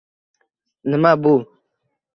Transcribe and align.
Nima 0.89 1.23
bu? 1.23 1.33